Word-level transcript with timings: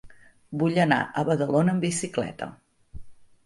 Vull 0.63 0.79
anar 0.85 0.97
a 1.03 1.25
Badalona 1.29 1.77
amb 1.77 1.87
bicicleta. 1.89 2.51